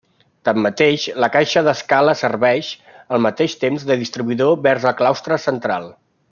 [0.47, 2.71] Tanmateix, la caixa d'escala serveix,
[3.17, 5.89] al mateix temps, de distribuïdor vers el claustre central.